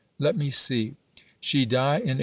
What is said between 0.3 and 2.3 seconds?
me see: she die in 1835!